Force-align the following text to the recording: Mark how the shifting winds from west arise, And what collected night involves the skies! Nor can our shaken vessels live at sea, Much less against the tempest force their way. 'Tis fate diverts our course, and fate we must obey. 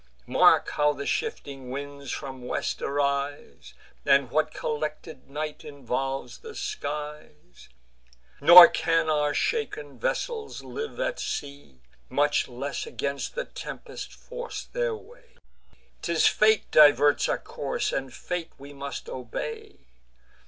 Mark 0.25 0.71
how 0.71 0.93
the 0.93 1.05
shifting 1.05 1.69
winds 1.69 2.09
from 2.11 2.41
west 2.47 2.81
arise, 2.81 3.75
And 4.03 4.31
what 4.31 4.51
collected 4.51 5.29
night 5.29 5.63
involves 5.63 6.39
the 6.39 6.55
skies! 6.55 7.69
Nor 8.39 8.67
can 8.67 9.11
our 9.11 9.35
shaken 9.35 9.99
vessels 9.99 10.63
live 10.63 10.99
at 10.99 11.19
sea, 11.19 11.81
Much 12.09 12.47
less 12.47 12.87
against 12.87 13.35
the 13.35 13.45
tempest 13.45 14.11
force 14.11 14.63
their 14.63 14.95
way. 14.95 15.37
'Tis 16.01 16.25
fate 16.25 16.71
diverts 16.71 17.29
our 17.29 17.37
course, 17.37 17.91
and 17.93 18.11
fate 18.11 18.49
we 18.57 18.73
must 18.73 19.07
obey. 19.07 19.81